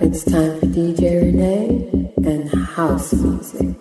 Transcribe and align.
It's 0.00 0.24
time 0.24 0.58
for 0.58 0.66
DJ 0.66 1.22
Renay 1.22 2.26
and 2.26 2.48
house 2.50 3.12
music. 3.12 3.76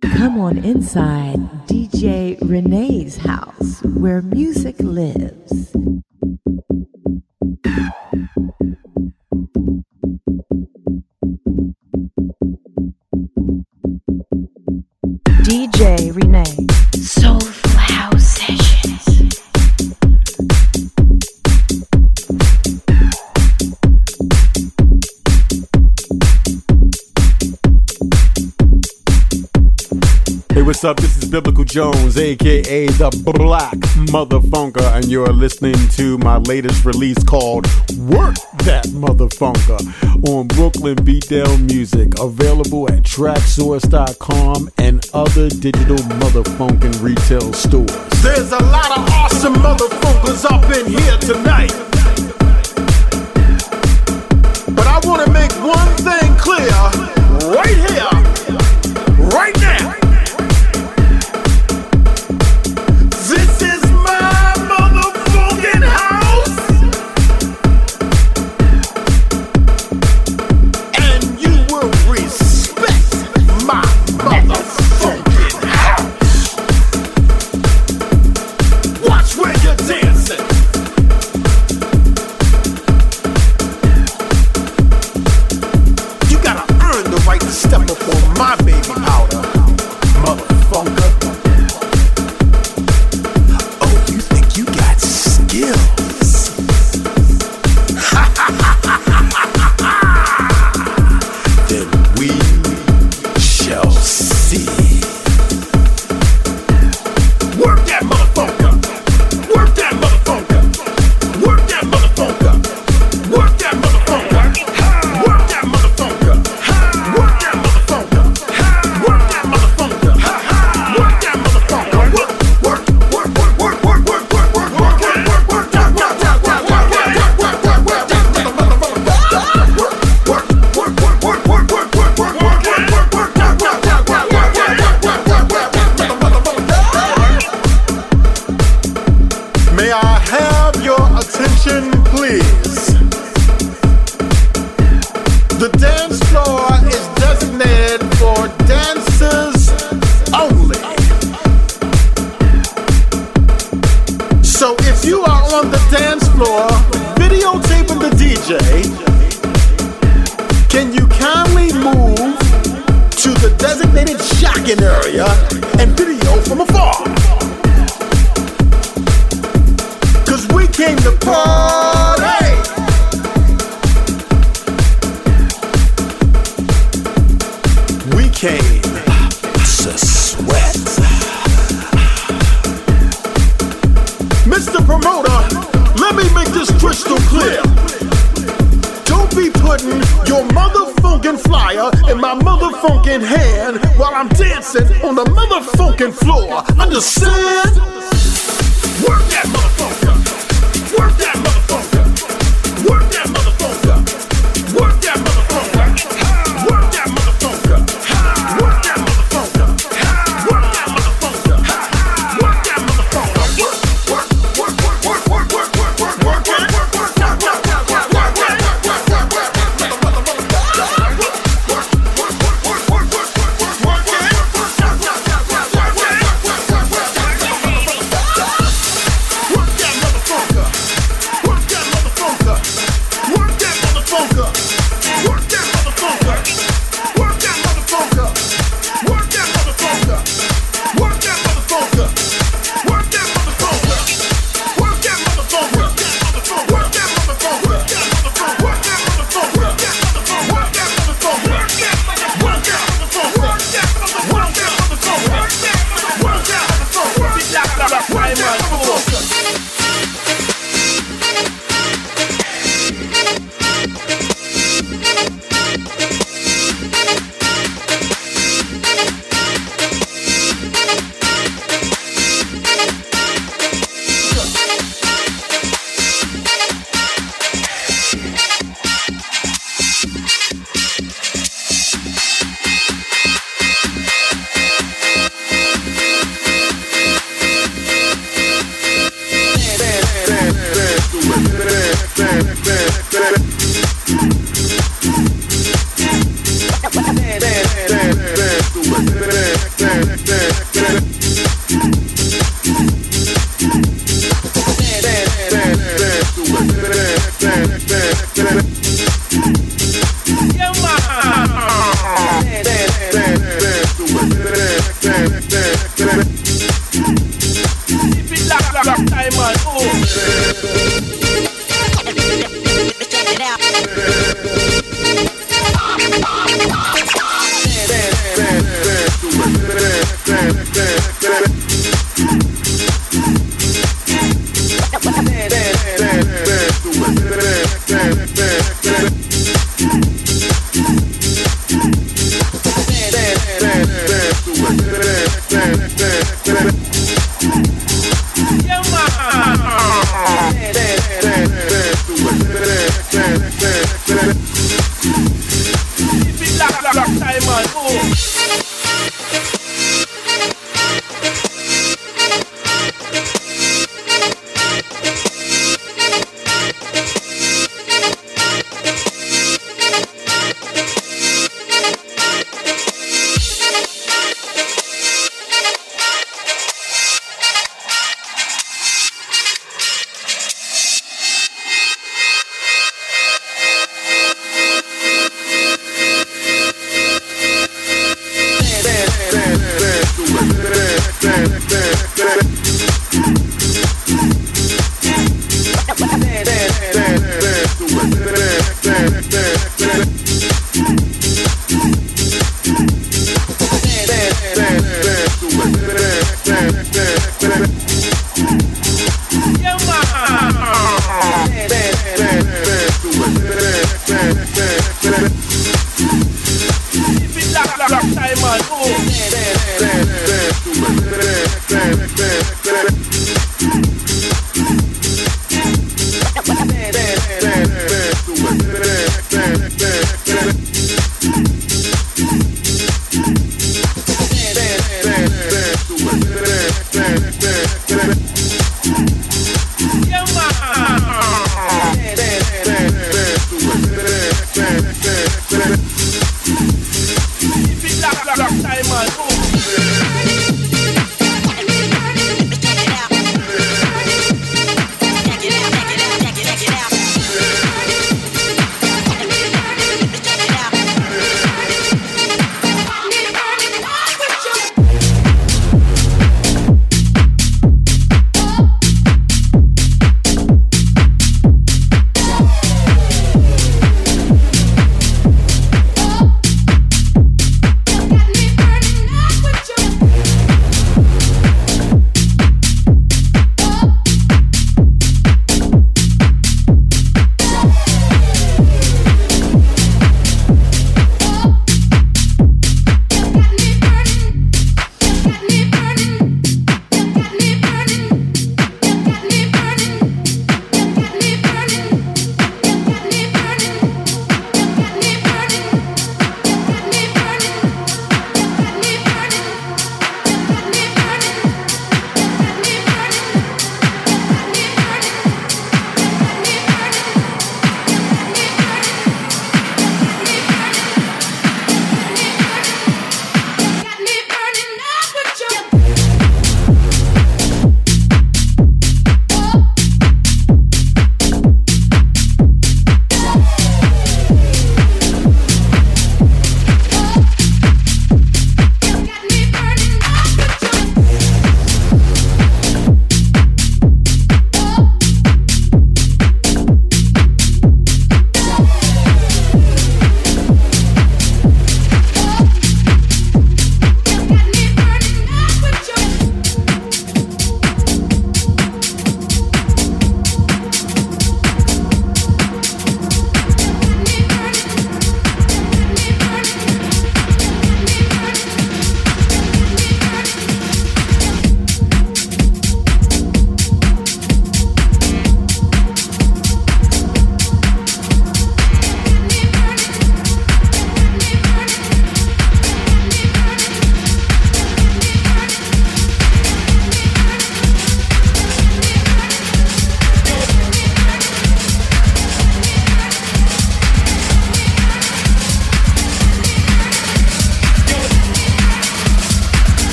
Come 0.00 0.40
on 0.40 0.56
inside 0.58 1.36
DJ 1.66 2.38
Renay's 2.40 3.18
house 3.18 3.82
where 3.82 4.22
music 4.22 4.76
lives. 4.80 5.87
Biblical 30.80 31.64
Jones, 31.64 32.16
aka 32.16 32.86
the 32.86 33.10
Black 33.24 33.74
Motherfunker, 34.12 34.94
and 34.94 35.06
you're 35.06 35.32
listening 35.32 35.74
to 35.94 36.18
my 36.18 36.36
latest 36.36 36.84
release 36.84 37.20
called 37.24 37.66
Work 37.98 38.36
That 38.58 38.86
MuthaFunka 38.94 40.28
on 40.28 40.46
Brooklyn 40.46 40.94
Beatdown 40.98 41.66
Music, 41.68 42.16
available 42.20 42.88
at 42.92 43.02
traxsource.com 43.02 44.70
and 44.78 45.04
other 45.12 45.48
digital 45.48 45.96
motherfunkin' 45.96 47.02
retail 47.02 47.52
stores. 47.52 47.90
There's 48.22 48.52
a 48.52 48.62
lot 48.62 48.96
of 48.96 49.08
awesome 49.10 49.54
motherfuckers 49.54 50.44
up 50.44 50.62
in 50.76 50.86
here 50.86 51.18
tonight. 51.18 51.72
But 54.76 54.86
I 54.86 55.00
want 55.02 55.26
to 55.26 55.32
make 55.32 55.50
one 55.58 55.88
thing 56.06 56.36
clear 56.36 56.70
right 57.50 57.76
here, 57.90 59.28
right 59.34 59.57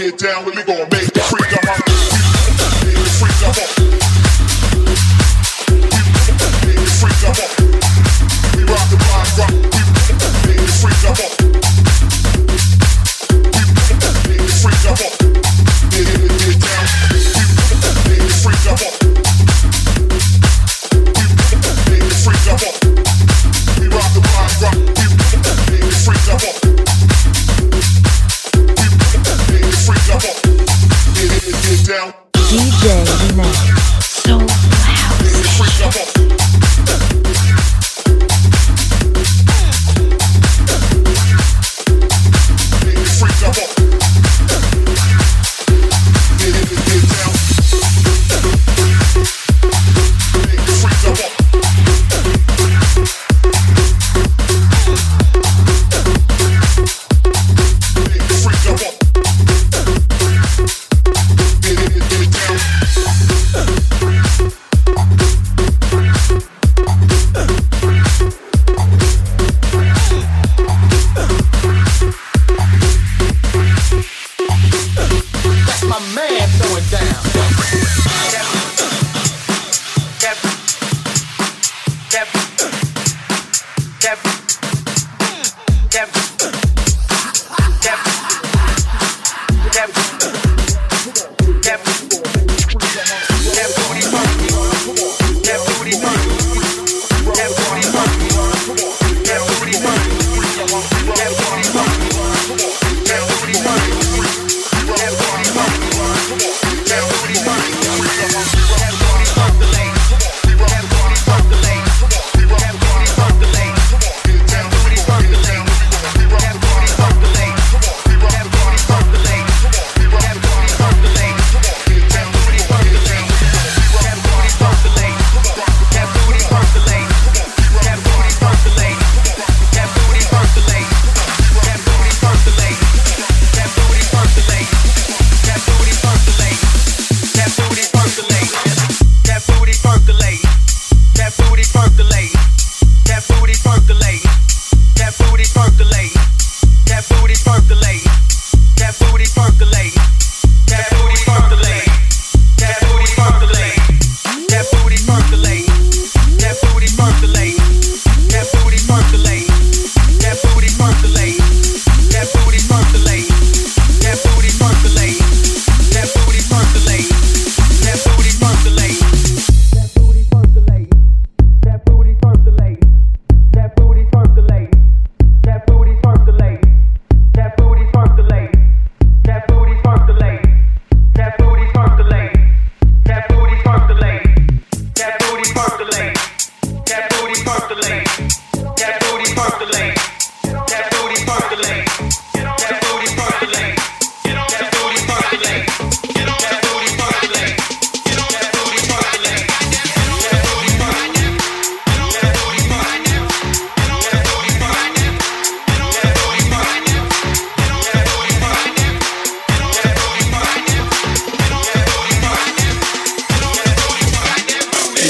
get 0.00 0.18
down, 0.18 0.44
we 0.46 0.52
gon' 0.52 0.88
make 0.88 1.12
the 1.12 1.20
freak. 1.20 1.52
I'm 1.62 1.68
on, 1.68 1.76
freak. 3.18 3.84
On. 3.84 3.89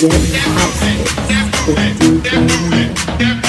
Red 0.02 0.12
outfit 0.12 0.96
with 1.66 1.98
DJ 2.00 2.70
Miller. 2.70 3.39